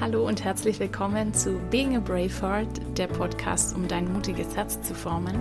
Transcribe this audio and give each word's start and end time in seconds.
Hallo 0.00 0.28
und 0.28 0.44
herzlich 0.44 0.78
willkommen 0.78 1.34
zu 1.34 1.58
Being 1.70 1.96
a 1.96 1.98
Brave 1.98 2.30
Heart, 2.40 2.96
der 2.96 3.08
Podcast, 3.08 3.74
um 3.74 3.88
dein 3.88 4.12
mutiges 4.12 4.54
Herz 4.54 4.80
zu 4.80 4.94
formen. 4.94 5.40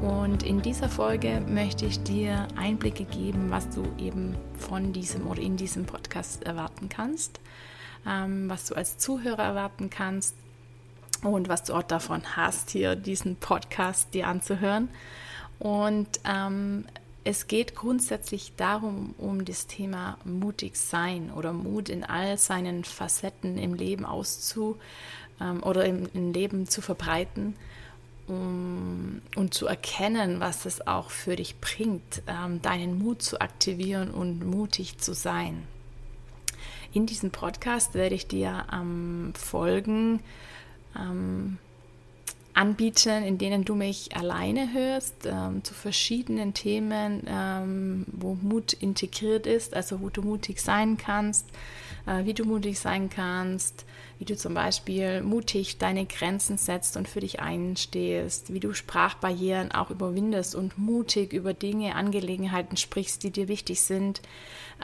Und 0.00 0.44
in 0.44 0.62
dieser 0.62 0.88
Folge 0.88 1.42
möchte 1.48 1.84
ich 1.86 2.00
dir 2.04 2.46
Einblicke 2.54 3.02
geben, 3.02 3.50
was 3.50 3.68
du 3.70 3.82
eben 3.98 4.36
von 4.56 4.92
diesem 4.92 5.26
oder 5.26 5.42
in 5.42 5.56
diesem 5.56 5.84
Podcast 5.84 6.44
erwarten 6.44 6.88
kannst, 6.88 7.40
ähm, 8.06 8.48
was 8.48 8.66
du 8.66 8.76
als 8.76 8.98
Zuhörer 8.98 9.42
erwarten 9.42 9.90
kannst 9.90 10.36
und 11.24 11.48
was 11.48 11.64
du 11.64 11.74
auch 11.74 11.82
davon 11.82 12.22
hast, 12.36 12.70
hier 12.70 12.94
diesen 12.94 13.34
Podcast 13.34 14.14
dir 14.14 14.28
anzuhören. 14.28 14.90
Und 15.58 16.20
ähm, 16.24 16.84
es 17.28 17.46
geht 17.46 17.74
grundsätzlich 17.74 18.54
darum, 18.56 19.14
um 19.18 19.44
das 19.44 19.66
Thema 19.66 20.16
mutig 20.24 20.76
sein 20.78 21.30
oder 21.30 21.52
Mut 21.52 21.90
in 21.90 22.02
all 22.02 22.38
seinen 22.38 22.84
Facetten 22.84 23.58
im 23.58 23.74
Leben 23.74 24.06
auszu 24.06 24.78
ähm, 25.38 25.62
oder 25.62 25.84
im, 25.84 26.08
im, 26.14 26.32
Leben 26.32 26.68
zu 26.68 26.80
verbreiten 26.80 27.54
um, 28.28 29.20
und 29.36 29.52
zu 29.52 29.66
erkennen, 29.66 30.40
was 30.40 30.64
es 30.64 30.86
auch 30.86 31.10
für 31.10 31.36
dich 31.36 31.60
bringt, 31.60 32.22
ähm, 32.28 32.62
deinen 32.62 32.98
Mut 32.98 33.20
zu 33.20 33.42
aktivieren 33.42 34.10
und 34.10 34.46
mutig 34.46 34.96
zu 34.96 35.12
sein. 35.12 35.64
In 36.94 37.04
diesem 37.04 37.30
Podcast 37.30 37.92
werde 37.92 38.14
ich 38.14 38.26
dir 38.26 38.64
ähm, 38.72 39.34
Folgen 39.36 40.20
ähm, 40.96 41.58
anbieten, 42.58 43.22
in 43.22 43.38
denen 43.38 43.64
du 43.64 43.76
mich 43.76 44.16
alleine 44.16 44.72
hörst, 44.72 45.26
ähm, 45.26 45.62
zu 45.62 45.74
verschiedenen 45.74 46.54
Themen, 46.54 47.22
ähm, 47.28 48.04
wo 48.08 48.34
Mut 48.34 48.72
integriert 48.72 49.46
ist, 49.46 49.74
also 49.74 50.00
wo 50.00 50.08
du 50.08 50.22
mutig 50.22 50.60
sein 50.60 50.96
kannst, 50.96 51.46
äh, 52.06 52.24
wie 52.24 52.34
du 52.34 52.44
mutig 52.44 52.80
sein 52.80 53.10
kannst, 53.10 53.84
wie 54.18 54.24
du 54.24 54.36
zum 54.36 54.54
Beispiel 54.54 55.22
mutig 55.22 55.78
deine 55.78 56.04
Grenzen 56.04 56.58
setzt 56.58 56.96
und 56.96 57.08
für 57.08 57.20
dich 57.20 57.40
einstehst, 57.40 58.52
wie 58.52 58.60
du 58.60 58.74
Sprachbarrieren 58.74 59.70
auch 59.70 59.90
überwindest 59.90 60.54
und 60.54 60.76
mutig 60.76 61.32
über 61.32 61.54
Dinge, 61.54 61.94
Angelegenheiten 61.94 62.76
sprichst, 62.76 63.22
die 63.22 63.30
dir 63.30 63.46
wichtig 63.46 63.80
sind, 63.80 64.20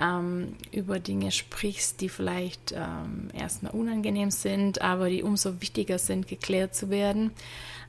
ähm, 0.00 0.54
über 0.70 1.00
Dinge 1.00 1.32
sprichst, 1.32 2.00
die 2.00 2.08
vielleicht 2.08 2.72
ähm, 2.72 3.30
erstmal 3.32 3.72
unangenehm 3.72 4.30
sind, 4.30 4.80
aber 4.82 5.10
die 5.10 5.22
umso 5.22 5.60
wichtiger 5.60 5.98
sind, 5.98 6.28
geklärt 6.28 6.74
zu 6.74 6.90
werden. 6.90 7.32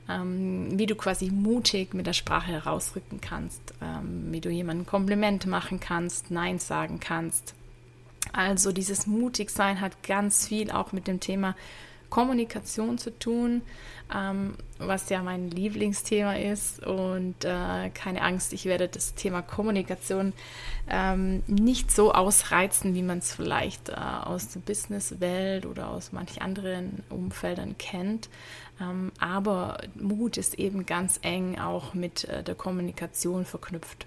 Ähm, 0.08 0.78
wie 0.78 0.86
du 0.86 0.94
quasi 0.94 1.32
mutig 1.32 1.92
mit 1.92 2.06
der 2.06 2.12
Sprache 2.12 2.52
herausrücken 2.52 3.20
kannst, 3.20 3.74
ähm, 3.82 4.28
wie 4.30 4.40
du 4.40 4.50
jemandem 4.50 4.86
Kompliment 4.86 5.46
machen 5.46 5.80
kannst, 5.80 6.30
Nein 6.30 6.60
sagen 6.60 7.00
kannst. 7.00 7.54
Also 8.32 8.72
dieses 8.72 9.06
Mutigsein 9.06 9.80
hat 9.80 10.02
ganz 10.02 10.48
viel 10.48 10.70
auch 10.70 10.92
mit 10.92 11.06
dem 11.06 11.20
Thema 11.20 11.54
Kommunikation 12.10 12.98
zu 12.98 13.16
tun, 13.18 13.62
ähm, 14.14 14.56
was 14.78 15.08
ja 15.08 15.22
mein 15.22 15.50
Lieblingsthema 15.50 16.36
ist. 16.36 16.84
Und 16.84 17.44
äh, 17.44 17.90
keine 17.90 18.22
Angst, 18.22 18.52
ich 18.52 18.64
werde 18.64 18.88
das 18.88 19.14
Thema 19.14 19.42
Kommunikation 19.42 20.32
ähm, 20.88 21.42
nicht 21.46 21.90
so 21.90 22.12
ausreizen, 22.12 22.94
wie 22.94 23.02
man 23.02 23.18
es 23.18 23.34
vielleicht 23.34 23.88
äh, 23.88 23.94
aus 23.94 24.48
der 24.48 24.60
Businesswelt 24.60 25.66
oder 25.66 25.88
aus 25.88 26.12
manch 26.12 26.42
anderen 26.42 27.02
Umfeldern 27.10 27.76
kennt. 27.78 28.28
Ähm, 28.80 29.12
aber 29.18 29.78
Mut 29.94 30.36
ist 30.36 30.58
eben 30.58 30.86
ganz 30.86 31.18
eng 31.22 31.58
auch 31.58 31.94
mit 31.94 32.24
äh, 32.24 32.42
der 32.42 32.54
Kommunikation 32.54 33.44
verknüpft. 33.44 34.06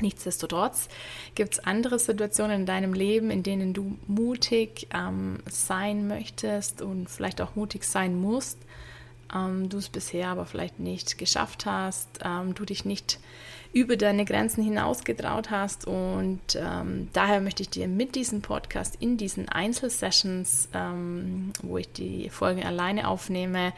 Nichtsdestotrotz 0.00 0.88
gibt 1.34 1.54
es 1.54 1.60
andere 1.60 1.98
Situationen 1.98 2.60
in 2.60 2.66
deinem 2.66 2.94
Leben, 2.94 3.30
in 3.30 3.42
denen 3.42 3.72
du 3.72 3.96
mutig 4.06 4.88
ähm, 4.94 5.38
sein 5.48 6.08
möchtest 6.08 6.82
und 6.82 7.08
vielleicht 7.08 7.40
auch 7.40 7.54
mutig 7.54 7.84
sein 7.84 8.20
musst. 8.20 8.58
Ähm, 9.34 9.68
du 9.68 9.78
es 9.78 9.88
bisher 9.88 10.28
aber 10.28 10.46
vielleicht 10.46 10.80
nicht 10.80 11.18
geschafft 11.18 11.66
hast, 11.66 12.08
ähm, 12.24 12.54
du 12.54 12.64
dich 12.64 12.84
nicht 12.84 13.18
über 13.72 13.96
deine 13.96 14.24
Grenzen 14.24 14.62
hinausgetraut 14.62 15.50
hast. 15.50 15.86
Und 15.86 16.40
ähm, 16.56 17.08
daher 17.12 17.40
möchte 17.40 17.62
ich 17.62 17.70
dir 17.70 17.88
mit 17.88 18.14
diesem 18.14 18.42
Podcast 18.42 18.96
in 19.00 19.16
diesen 19.16 19.48
Einzelsessions, 19.48 20.68
ähm, 20.74 21.52
wo 21.62 21.78
ich 21.78 21.90
die 21.92 22.28
Folgen 22.28 22.62
alleine 22.64 23.08
aufnehme, 23.08 23.72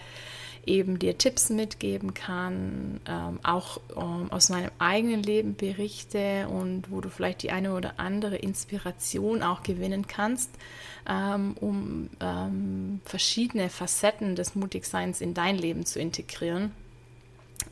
eben 0.67 0.99
dir 0.99 1.19
Tipps 1.19 1.51
mitgeben 1.51 2.15
kann, 2.15 3.01
ähm, 3.07 3.39
auch 3.43 3.81
ähm, 3.97 4.31
aus 4.31 4.49
meinem 4.49 4.71
eigenen 4.79 5.23
Leben 5.23 5.55
berichte 5.55 6.49
und 6.49 6.91
wo 6.91 7.01
du 7.01 7.09
vielleicht 7.09 7.43
die 7.43 7.51
eine 7.51 7.75
oder 7.75 7.95
andere 7.99 8.37
Inspiration 8.37 9.43
auch 9.43 9.63
gewinnen 9.63 10.07
kannst, 10.07 10.51
ähm, 11.09 11.57
um 11.61 12.11
ähm, 12.21 13.01
verschiedene 13.05 13.69
Facetten 13.69 14.37
des 14.37 14.55
Mutigseins 14.55 15.21
in 15.21 15.35
dein 15.35 15.57
Leben 15.57 15.87
zu 15.87 15.99
integrieren. 15.99 16.73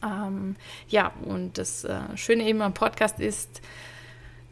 Ähm, 0.03 0.57
ja, 0.89 1.13
und 1.25 1.59
das 1.59 1.85
äh, 1.85 2.01
Schöne 2.17 2.45
eben 2.45 2.63
am 2.63 2.75
Podcast 2.75 3.21
ist, 3.21 3.61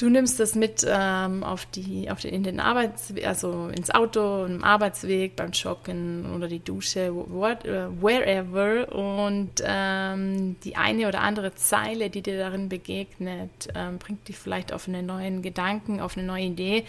Du 0.00 0.09
nimmst 0.09 0.41
das 0.41 0.55
mit 0.55 0.87
ähm, 0.88 1.44
auf 1.44 1.66
die, 1.66 2.11
auf 2.11 2.21
den, 2.21 2.33
in 2.33 2.43
den 2.43 2.59
Arbeitsweg, 2.59 3.27
also 3.27 3.69
ins 3.69 3.91
Auto, 3.91 4.47
im 4.47 4.65
Arbeitsweg, 4.65 5.37
beim 5.37 5.50
Joggen 5.50 6.34
oder 6.34 6.49
die 6.49 6.61
Dusche, 6.61 7.15
what, 7.15 7.66
uh, 7.66 7.91
wherever. 8.00 8.91
Und 8.94 9.50
ähm, 9.62 10.56
die 10.65 10.77
eine 10.77 11.06
oder 11.06 11.21
andere 11.21 11.55
Zeile, 11.55 12.09
die 12.09 12.22
dir 12.22 12.39
darin 12.39 12.71
begegnet, 12.71 13.69
ähm, 13.75 13.99
bringt 13.99 14.27
dich 14.27 14.39
vielleicht 14.39 14.72
auf 14.72 14.89
einen 14.89 15.05
neuen 15.05 15.43
Gedanken, 15.43 16.00
auf 16.00 16.16
eine 16.16 16.27
neue 16.27 16.44
Idee, 16.44 16.87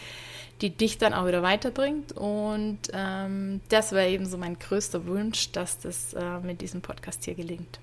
die 0.62 0.70
dich 0.70 0.98
dann 0.98 1.14
auch 1.14 1.28
wieder 1.28 1.44
weiterbringt. 1.44 2.14
Und 2.14 2.80
ähm, 2.94 3.60
das 3.68 3.92
wäre 3.92 4.08
eben 4.08 4.26
so 4.26 4.38
mein 4.38 4.58
größter 4.58 5.06
Wunsch, 5.06 5.52
dass 5.52 5.82
das 5.82 6.14
äh, 6.14 6.40
mit 6.44 6.62
diesem 6.62 6.80
Podcast 6.80 7.26
hier 7.26 7.36
gelingt. 7.36 7.82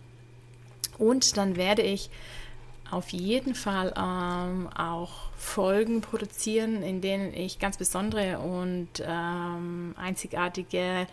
Und 0.97 1.37
dann 1.37 1.57
werde 1.57 1.83
ich 1.83 2.09
auf 2.91 3.11
jeden 3.11 3.55
Fall 3.55 3.93
ähm, 3.97 4.69
auch 4.77 5.11
Folgen 5.37 6.01
produzieren, 6.01 6.83
in 6.83 7.01
denen 7.01 7.35
ich 7.35 7.59
ganz 7.59 7.77
besondere 7.77 8.39
und 8.39 8.89
ähm, 9.07 9.95
einzigartige, 9.97 11.07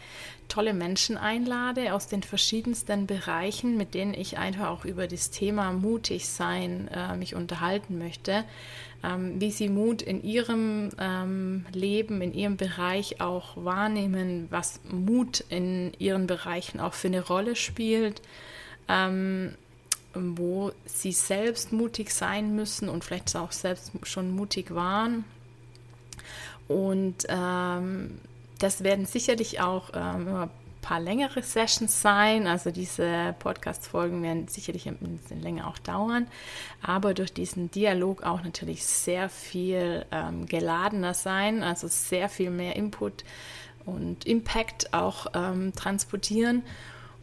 tolle 0.47 0.73
Menschen 0.73 1.17
einlade 1.17 1.93
aus 1.93 2.07
den 2.07 2.23
verschiedensten 2.23 3.07
Bereichen, 3.07 3.77
mit 3.77 3.93
denen 3.93 4.13
ich 4.13 4.37
einfach 4.37 4.69
auch 4.69 4.85
über 4.85 5.07
das 5.07 5.31
Thema 5.31 5.73
mutig 5.73 6.27
sein 6.27 6.87
äh, 6.93 7.15
mich 7.17 7.35
unterhalten 7.35 7.97
möchte, 7.97 8.45
ähm, 9.03 9.39
wie 9.39 9.51
sie 9.51 9.69
Mut 9.69 10.01
in 10.01 10.23
ihrem 10.23 10.91
ähm, 10.99 11.65
Leben, 11.73 12.21
in 12.21 12.33
ihrem 12.33 12.57
Bereich 12.57 13.21
auch 13.21 13.57
wahrnehmen, 13.57 14.47
was 14.49 14.79
Mut 14.89 15.43
in 15.49 15.93
ihren 15.99 16.25
Bereichen 16.25 16.79
auch 16.79 16.93
für 16.93 17.07
eine 17.07 17.25
Rolle 17.25 17.55
spielt. 17.55 18.21
Ähm, 18.87 19.55
wo 20.15 20.71
sie 20.85 21.11
selbst 21.11 21.71
mutig 21.71 22.11
sein 22.11 22.55
müssen 22.55 22.89
und 22.89 23.03
vielleicht 23.03 23.35
auch 23.35 23.51
selbst 23.51 23.91
schon 24.03 24.31
mutig 24.31 24.73
waren. 24.73 25.25
Und 26.67 27.25
ähm, 27.27 28.19
das 28.59 28.83
werden 28.83 29.05
sicherlich 29.05 29.59
auch 29.61 29.91
ähm, 29.93 30.27
ein 30.27 30.49
paar 30.81 30.99
längere 30.99 31.43
Sessions 31.43 32.01
sein. 32.01 32.47
Also 32.47 32.71
diese 32.71 33.35
Podcast-Folgen 33.39 34.23
werden 34.23 34.47
sicherlich 34.47 34.87
ein 34.87 34.97
bisschen 34.97 35.41
länger 35.41 35.67
auch 35.67 35.77
dauern. 35.79 36.27
Aber 36.81 37.13
durch 37.13 37.33
diesen 37.33 37.69
Dialog 37.71 38.23
auch 38.23 38.43
natürlich 38.43 38.85
sehr 38.85 39.29
viel 39.29 40.05
ähm, 40.11 40.45
geladener 40.45 41.13
sein, 41.13 41.63
also 41.63 41.87
sehr 41.87 42.29
viel 42.29 42.49
mehr 42.49 42.75
Input 42.75 43.23
und 43.85 44.25
Impact 44.25 44.93
auch 44.93 45.27
ähm, 45.33 45.73
transportieren. 45.75 46.63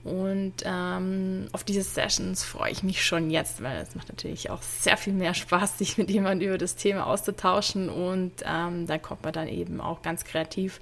Und 0.05 0.55
ähm, 0.65 1.47
auf 1.53 1.63
diese 1.63 1.83
Sessions 1.83 2.43
freue 2.43 2.73
ich 2.73 2.83
mich 2.83 3.05
schon 3.05 3.31
jetzt, 3.31 3.63
weil 3.63 3.77
es 3.77 3.95
macht 3.95 4.09
natürlich 4.09 4.51
auch 4.51 4.61
sehr 4.63 4.97
viel 4.97 5.13
mehr 5.13 5.35
Spaß, 5.35 5.79
sich 5.79 5.97
mit 5.97 6.11
jemandem 6.11 6.49
über 6.49 6.59
das 6.59 6.75
Thema 6.75 7.07
auszutauschen. 7.07 7.89
Und 7.89 8.33
ähm, 8.45 8.87
da 8.87 8.99
kommt 8.99 9.23
man 9.23 9.33
dann 9.33 9.49
eben 9.49 9.81
auch 9.81 10.03
ganz 10.03 10.25
kreativ 10.25 10.81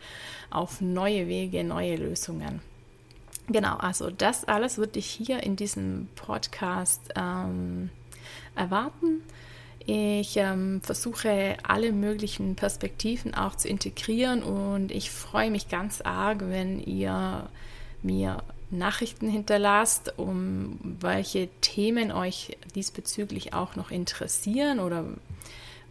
auf 0.50 0.80
neue 0.80 1.28
Wege, 1.28 1.64
neue 1.64 1.96
Lösungen. 1.96 2.60
Genau, 3.48 3.76
also 3.76 4.10
das 4.10 4.44
alles 4.44 4.78
wird 4.78 4.94
dich 4.94 5.06
hier 5.06 5.42
in 5.42 5.56
diesem 5.56 6.08
Podcast 6.14 7.00
ähm, 7.16 7.90
erwarten. 8.54 9.22
Ich 9.86 10.36
ähm, 10.36 10.80
versuche 10.82 11.56
alle 11.66 11.90
möglichen 11.90 12.54
Perspektiven 12.54 13.34
auch 13.34 13.56
zu 13.56 13.66
integrieren 13.68 14.42
und 14.42 14.92
ich 14.92 15.10
freue 15.10 15.50
mich 15.50 15.68
ganz 15.68 16.00
arg, 16.00 16.48
wenn 16.48 16.80
ihr 16.80 17.48
mir 18.02 18.42
Nachrichten 18.70 19.28
hinterlasst, 19.28 20.14
um 20.16 20.78
welche 20.82 21.48
Themen 21.60 22.12
euch 22.12 22.56
diesbezüglich 22.74 23.52
auch 23.52 23.76
noch 23.76 23.90
interessieren 23.90 24.78
oder 24.78 25.04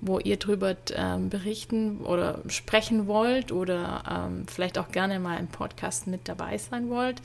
wo 0.01 0.19
ihr 0.19 0.37
drüber 0.37 0.75
ähm, 0.93 1.29
berichten 1.29 1.99
oder 2.01 2.39
sprechen 2.47 3.07
wollt 3.07 3.51
oder 3.51 4.03
ähm, 4.09 4.45
vielleicht 4.47 4.77
auch 4.77 4.91
gerne 4.91 5.19
mal 5.19 5.37
im 5.37 5.47
Podcast 5.47 6.07
mit 6.07 6.27
dabei 6.29 6.57
sein 6.57 6.89
wollt. 6.89 7.21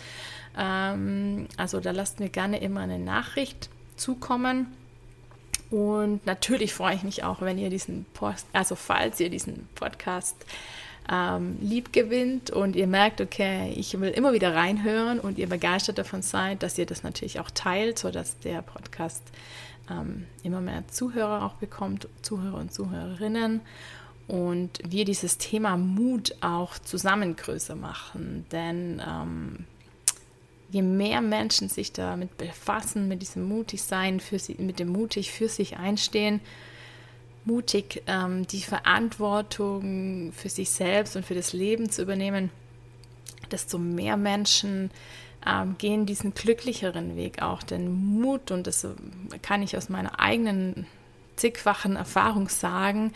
Ähm, 0.59 1.47
also 1.57 1.79
da 1.81 1.93
lasst 1.93 2.19
mir 2.19 2.31
gerne 2.31 2.59
immer 2.59 2.81
eine 2.81 2.99
Nachricht 2.99 3.69
zukommen. 3.97 4.75
Und 5.71 6.27
natürlich 6.27 6.75
freue 6.75 6.97
ich 6.97 7.03
mich 7.03 7.25
auch, 7.25 7.41
wenn 7.41 7.59
ihr 7.59 7.71
diesen 7.71 8.07
Post, 8.15 8.47
also 8.53 8.75
falls 8.75 9.21
ihr 9.21 9.31
diesen 9.31 9.69
Podcast 9.75 10.37
ähm, 11.11 11.59
lieb 11.61 11.93
gewinnt 11.93 12.51
und 12.51 12.77
ihr 12.77 12.87
merkt, 12.87 13.21
okay, 13.21 13.73
ich 13.77 13.99
will 14.01 14.11
immer 14.11 14.33
wieder 14.33 14.55
reinhören 14.55 15.21
und 15.21 15.39
ihr 15.39 15.49
begeistert 15.49 15.99
davon 15.99 16.23
seid, 16.23 16.63
dass 16.63 16.79
ihr 16.79 16.87
das 16.87 17.03
natürlich 17.03 17.41
auch 17.41 17.51
teilt, 17.51 17.99
sodass 17.99 18.39
der 18.39 18.63
Podcast 18.63 19.23
ähm, 19.91 20.27
immer 20.43 20.61
mehr 20.61 20.85
Zuhörer 20.89 21.45
auch 21.45 21.55
bekommt, 21.55 22.09
Zuhörer 22.23 22.59
und 22.59 22.73
Zuhörerinnen 22.73 23.61
und 24.27 24.81
wir 24.87 25.05
dieses 25.05 25.39
Thema 25.39 25.77
Mut 25.77 26.35
auch 26.41 26.79
zusammen 26.79 27.37
größer 27.37 27.75
machen. 27.75 28.47
Denn 28.51 29.03
ähm, 29.07 29.65
je 30.71 30.83
mehr 30.83 31.21
Menschen 31.21 31.69
sich 31.69 31.93
damit 31.93 32.39
befassen, 32.39 33.09
mit 33.09 33.21
diesem 33.21 33.47
Mutigsein, 33.47 34.21
für 34.21 34.39
sie, 34.39 34.55
mit 34.55 34.79
dem 34.79 34.89
mutig 34.89 35.31
für 35.31 35.49
sich 35.49 35.77
einstehen, 35.77 36.41
mutig 37.45 38.03
ähm, 38.07 38.47
die 38.47 38.61
Verantwortung 38.61 40.33
für 40.33 40.49
sich 40.49 40.71
selbst 40.71 41.17
und 41.17 41.25
für 41.27 41.35
das 41.35 41.53
Leben 41.53 41.91
zu 41.91 42.03
übernehmen, 42.03 42.51
desto 43.51 43.79
mehr 43.79 44.17
Menschen 44.17 44.91
ähm, 45.47 45.77
gehen 45.79 46.07
diesen 46.07 46.35
glücklicheren 46.35 47.17
Weg 47.17 47.43
auch. 47.43 47.63
Denn 47.63 47.93
Mut, 47.93 48.51
und 48.51 48.67
das 48.67 48.87
kann 49.43 49.63
ich 49.63 49.77
aus 49.77 49.89
meiner 49.89 50.19
eigenen 50.21 50.87
zigfachen 51.37 51.97
Erfahrung 51.97 52.49
sagen, 52.49 53.13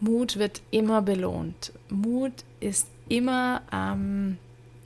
Mut 0.00 0.38
wird 0.38 0.62
immer 0.70 1.02
belohnt. 1.02 1.72
Mut 1.90 2.32
ist 2.58 2.88
immer, 3.08 3.62
ähm, 3.72 4.38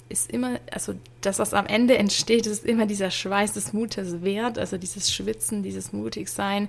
ist 0.09 0.31
immer, 0.31 0.61
also 0.71 0.95
das, 1.23 1.39
was 1.39 1.55
am 1.55 1.67
Ende 1.67 1.97
entsteht, 1.97 2.47
ist 2.47 2.65
immer 2.65 2.87
dieser 2.87 3.11
Schweiß 3.11 3.55
des 3.55 3.73
Mutes 3.73 4.23
wert, 4.23 4.59
also 4.59 4.77
dieses 4.77 5.13
Schwitzen, 5.13 5.63
dieses 5.63 5.93
Mutigsein. 5.93 6.69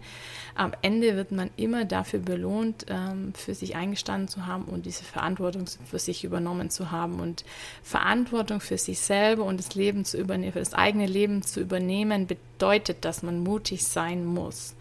Am 0.56 0.72
Ende 0.82 1.16
wird 1.16 1.32
man 1.32 1.50
immer 1.58 1.86
dafür 1.86 2.20
belohnt, 2.20 2.86
ähm, 2.90 3.34
für 3.34 3.54
sich 3.54 3.76
eingestanden 3.76 4.28
zu 4.28 4.46
haben 4.46 4.66
und 4.66 4.86
diese 4.86 5.04
Verantwortung 5.04 5.66
für 5.86 6.00
sich 6.00 6.24
übernommen 6.24 6.70
zu 6.70 6.92
haben. 6.92 7.20
Und 7.20 7.44
Verantwortung 7.84 8.62
für 8.62 8.78
sich 8.78 9.00
selber 9.00 9.44
und 9.44 9.60
das 9.60 9.76
Leben 9.76 10.06
zu 10.06 10.18
übernehmen, 10.18 10.54
für 10.54 10.60
das 10.60 10.74
eigene 10.74 11.06
Leben 11.06 11.44
zu 11.44 11.60
übernehmen, 11.60 12.28
bedeutet, 12.28 13.04
dass 13.04 13.22
man 13.22 13.44
mutig 13.44 13.84
sein 13.84 14.26
muss. 14.26 14.76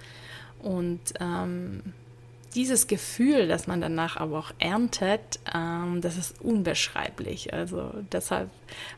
Und 0.63 1.01
ähm, 1.21 1.83
dieses 2.55 2.87
Gefühl, 2.87 3.49
das 3.49 3.67
man 3.67 3.81
danach 3.81 4.17
aber 4.17 4.39
auch 4.39 4.53
erntet, 4.59 5.41
ähm, 5.55 6.01
das 6.01 6.17
ist 6.17 6.41
unbeschreiblich. 6.41 7.53
Also 7.53 7.91
deshalb 8.13 8.51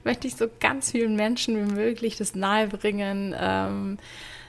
möchte 0.05 0.27
ich 0.27 0.37
so 0.37 0.47
ganz 0.61 0.91
vielen 0.91 1.17
Menschen 1.17 1.57
wie 1.57 1.73
möglich 1.73 2.17
das 2.17 2.35
nahebringen, 2.35 3.35
ähm, 3.39 3.99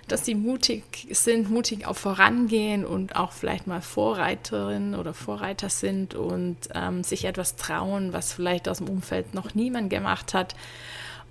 dass 0.08 0.26
sie 0.26 0.36
mutig 0.36 1.08
sind, 1.12 1.50
mutig 1.50 1.86
auch 1.86 1.98
vorangehen 1.98 2.86
und 2.86 3.16
auch 3.16 3.34
vielleicht 3.34 3.68
mal 3.68 3.82
Vorreiterin 3.82 4.96
oder 4.96 5.14
Vorreiter 5.14 5.70
sind 5.70 6.16
und 6.16 6.58
ähm, 6.74 7.04
sich 7.04 7.26
etwas 7.26 7.56
trauen, 7.56 8.14
was 8.14 8.32
vielleicht 8.32 8.70
aus 8.70 8.78
dem 8.78 8.90
Umfeld 8.90 9.34
noch 9.34 9.54
niemand 9.54 9.90
gemacht 9.90 10.34
hat, 10.34 10.56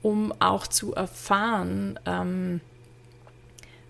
um 0.02 0.32
auch 0.40 0.66
zu 0.66 0.94
erfahren, 0.94 1.98
ähm, 2.04 2.60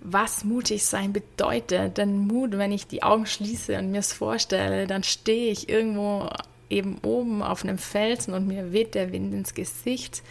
was 0.09 0.45
mutig 0.45 0.85
sein 0.85 1.13
bedeutet. 1.13 1.99
Denn 1.99 2.27
Mut, 2.27 2.53
wenn 2.53 2.73
ich 2.73 2.87
die 2.87 3.03
Augen 3.03 3.27
schließe 3.27 3.79
und 3.79 3.91
mir 3.91 4.01
es 4.01 4.13
vorstelle, 4.13 4.87
dann 4.87 5.03
stehe 5.03 5.51
ich 5.51 5.69
irgendwo 5.69 6.29
eben 6.71 6.99
oben 7.03 7.43
auf 7.43 7.65
einem 7.65 7.79
Felsen 7.79 8.35
und 8.35 8.47
mir 8.47 8.73
weht 8.73 8.95
der 8.95 9.13
Wind 9.13 9.33
ins 9.35 9.55
Gesicht 9.55 10.23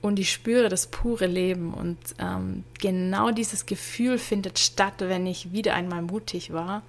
und 0.00 0.18
ich 0.18 0.30
spüre 0.30 0.68
das 0.68 0.86
pure 0.86 1.26
Leben. 1.26 1.74
Und 1.74 1.98
ähm, 2.18 2.64
genau 2.78 3.30
dieses 3.30 3.66
Gefühl 3.66 4.18
findet 4.18 4.58
statt, 4.58 4.94
wenn 4.98 5.26
ich 5.26 5.52
wieder 5.52 5.74
einmal 5.74 6.02
mutig 6.02 6.52
war 6.52 6.82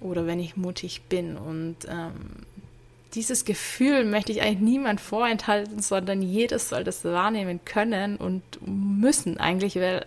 oder 0.00 0.26
wenn 0.26 0.40
ich 0.40 0.56
mutig 0.56 1.02
bin. 1.08 1.36
Und 1.36 1.76
ähm, 1.88 2.12
dieses 3.14 3.44
Gefühl 3.44 4.04
möchte 4.04 4.32
ich 4.32 4.42
eigentlich 4.42 4.60
niemand 4.60 5.00
vorenthalten, 5.00 5.80
sondern 5.80 6.22
jedes 6.22 6.68
soll 6.68 6.84
das 6.84 7.04
wahrnehmen 7.04 7.60
können 7.64 8.16
und 8.16 8.42
müssen 8.66 9.38
eigentlich, 9.38 9.76
weil 9.76 10.06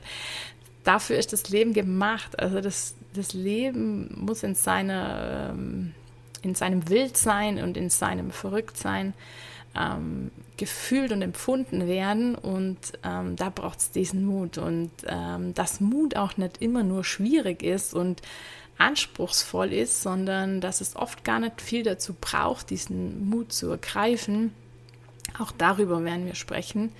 dafür 0.83 1.17
ist 1.17 1.33
das 1.33 1.49
Leben 1.49 1.73
gemacht. 1.73 2.39
Also 2.39 2.61
das, 2.61 2.95
das 3.13 3.33
Leben 3.33 4.13
muss 4.17 4.43
in, 4.43 4.55
seiner, 4.55 5.51
ähm, 5.51 5.93
in 6.41 6.55
seinem 6.55 6.89
Wildsein 6.89 7.61
und 7.61 7.77
in 7.77 7.89
seinem 7.89 8.31
Verrücktsein 8.31 9.13
ähm, 9.75 10.31
gefühlt 10.57 11.11
und 11.11 11.21
empfunden 11.21 11.87
werden. 11.87 12.35
Und 12.35 12.77
ähm, 13.03 13.35
da 13.35 13.49
braucht 13.49 13.79
es 13.79 13.91
diesen 13.91 14.25
Mut. 14.25 14.57
Und 14.57 14.91
ähm, 15.07 15.53
dass 15.53 15.79
Mut 15.79 16.15
auch 16.15 16.37
nicht 16.37 16.61
immer 16.61 16.83
nur 16.83 17.03
schwierig 17.03 17.63
ist 17.63 17.93
und 17.93 18.21
anspruchsvoll 18.77 19.73
ist, 19.73 20.01
sondern 20.01 20.61
dass 20.61 20.81
es 20.81 20.95
oft 20.95 21.23
gar 21.23 21.39
nicht 21.39 21.61
viel 21.61 21.83
dazu 21.83 22.15
braucht, 22.19 22.69
diesen 22.69 23.29
Mut 23.29 23.51
zu 23.51 23.69
ergreifen. 23.69 24.53
Auch 25.37 25.51
darüber 25.51 26.03
werden 26.03 26.25
wir 26.25 26.35
sprechen. 26.35 26.91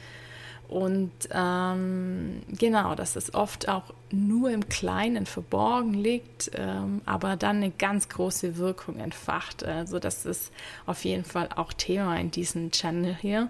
Und 0.70 1.12
ähm, 1.32 2.44
genau, 2.48 2.94
dass 2.94 3.16
es 3.16 3.34
oft 3.34 3.68
auch 3.68 3.92
nur 4.12 4.52
im 4.52 4.70
Kleinen 4.70 5.26
verborgen 5.26 5.96
liegt, 5.96 6.52
ähm, 6.54 7.02
aber 7.06 7.36
dann 7.38 7.58
eine 7.58 7.72
ganz 7.72 8.08
große 8.08 8.58
Wirkung 8.58 9.00
entfacht. 9.00 9.64
Also 9.64 9.98
das 9.98 10.26
ist 10.28 10.52
auf 10.86 11.04
jeden 11.06 11.26
Fall 11.26 11.50
auch 11.56 11.74
Thema 11.74 12.16
in 12.18 12.30
diesem 12.30 12.70
Channel 12.70 13.18
hier. 13.20 13.50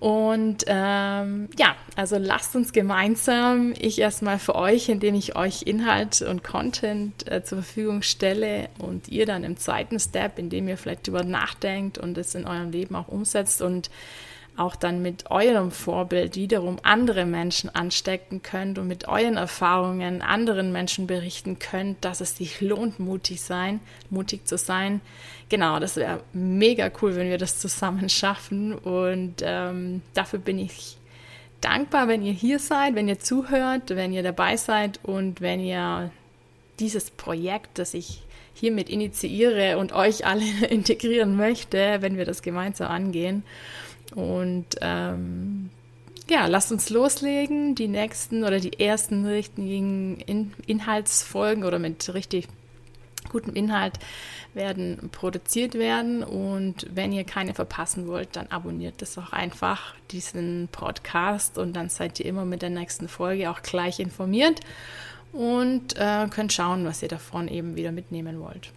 Und 0.00 0.64
ähm, 0.66 1.48
ja, 1.56 1.76
also 1.94 2.18
lasst 2.18 2.56
uns 2.56 2.72
gemeinsam, 2.72 3.72
ich 3.78 4.00
erstmal 4.00 4.40
für 4.40 4.56
euch, 4.56 4.88
indem 4.88 5.14
ich 5.14 5.36
euch 5.36 5.62
Inhalt 5.62 6.22
und 6.22 6.42
Content 6.42 7.30
äh, 7.30 7.44
zur 7.44 7.58
Verfügung 7.58 8.02
stelle 8.02 8.68
und 8.80 9.06
ihr 9.06 9.26
dann 9.26 9.44
im 9.44 9.56
zweiten 9.56 10.00
Step, 10.00 10.40
indem 10.40 10.66
ihr 10.66 10.76
vielleicht 10.76 11.06
darüber 11.06 11.22
nachdenkt 11.22 11.98
und 11.98 12.18
es 12.18 12.34
in 12.34 12.48
eurem 12.48 12.72
Leben 12.72 12.96
auch 12.96 13.06
umsetzt 13.06 13.62
und 13.62 13.90
auch 14.56 14.76
dann 14.76 15.00
mit 15.00 15.30
eurem 15.30 15.70
Vorbild 15.70 16.36
wiederum 16.36 16.78
andere 16.82 17.24
Menschen 17.24 17.74
anstecken 17.74 18.42
könnt 18.42 18.78
und 18.78 18.86
mit 18.86 19.08
euren 19.08 19.36
Erfahrungen 19.36 20.20
anderen 20.20 20.72
Menschen 20.72 21.06
berichten 21.06 21.58
könnt, 21.58 22.04
dass 22.04 22.20
es 22.20 22.36
sich 22.36 22.60
lohnt, 22.60 23.00
mutig 23.00 23.40
sein, 23.40 23.80
mutig 24.10 24.46
zu 24.46 24.58
sein. 24.58 25.00
Genau, 25.48 25.78
das 25.78 25.96
wäre 25.96 26.20
mega 26.32 26.90
cool, 27.00 27.16
wenn 27.16 27.30
wir 27.30 27.38
das 27.38 27.58
zusammen 27.58 28.08
schaffen. 28.08 28.74
Und 28.74 29.36
ähm, 29.42 30.02
dafür 30.14 30.38
bin 30.38 30.58
ich 30.58 30.98
dankbar, 31.62 32.08
wenn 32.08 32.22
ihr 32.22 32.32
hier 32.32 32.58
seid, 32.58 32.94
wenn 32.94 33.08
ihr 33.08 33.18
zuhört, 33.18 33.90
wenn 33.90 34.12
ihr 34.12 34.22
dabei 34.22 34.56
seid 34.56 35.00
und 35.02 35.40
wenn 35.40 35.60
ihr 35.60 36.10
dieses 36.78 37.10
Projekt, 37.10 37.78
das 37.78 37.94
ich 37.94 38.22
hiermit 38.54 38.90
initiiere 38.90 39.78
und 39.78 39.92
euch 39.92 40.26
alle 40.26 40.44
integrieren 40.70 41.36
möchte, 41.36 41.98
wenn 42.00 42.16
wir 42.16 42.24
das 42.24 42.42
gemeinsam 42.42 42.90
angehen. 42.90 43.44
Und 44.14 44.66
ähm, 44.80 45.70
ja, 46.28 46.46
lasst 46.46 46.72
uns 46.72 46.90
loslegen. 46.90 47.74
Die 47.74 47.88
nächsten 47.88 48.44
oder 48.44 48.60
die 48.60 48.80
ersten 48.80 49.26
richtigen 49.26 50.18
In 50.20 50.52
Inhaltsfolgen 50.66 51.64
oder 51.64 51.78
mit 51.78 52.12
richtig 52.14 52.48
gutem 53.30 53.54
Inhalt 53.54 53.98
werden 54.54 55.10
produziert 55.12 55.74
werden. 55.74 56.22
Und 56.22 56.86
wenn 56.92 57.12
ihr 57.12 57.24
keine 57.24 57.54
verpassen 57.54 58.06
wollt, 58.06 58.36
dann 58.36 58.46
abonniert 58.48 59.00
das 59.02 59.16
auch 59.18 59.32
einfach, 59.32 59.94
diesen 60.10 60.68
Podcast. 60.70 61.58
Und 61.58 61.74
dann 61.74 61.88
seid 61.88 62.20
ihr 62.20 62.26
immer 62.26 62.44
mit 62.44 62.62
der 62.62 62.70
nächsten 62.70 63.08
Folge 63.08 63.50
auch 63.50 63.62
gleich 63.62 64.00
informiert 64.00 64.60
und 65.32 65.96
äh, 65.96 66.28
könnt 66.28 66.52
schauen, 66.52 66.84
was 66.84 67.02
ihr 67.02 67.08
davon 67.08 67.48
eben 67.48 67.76
wieder 67.76 67.92
mitnehmen 67.92 68.40
wollt. 68.40 68.70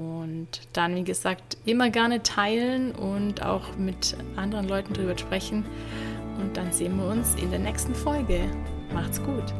Und 0.00 0.48
dann, 0.72 0.94
wie 0.94 1.04
gesagt, 1.04 1.58
immer 1.66 1.90
gerne 1.90 2.22
teilen 2.22 2.92
und 2.92 3.42
auch 3.42 3.76
mit 3.76 4.16
anderen 4.36 4.66
Leuten 4.66 4.94
drüber 4.94 5.16
sprechen. 5.18 5.66
Und 6.38 6.56
dann 6.56 6.72
sehen 6.72 6.96
wir 6.96 7.06
uns 7.06 7.34
in 7.34 7.50
der 7.50 7.60
nächsten 7.60 7.94
Folge. 7.94 8.40
Macht's 8.94 9.22
gut. 9.22 9.52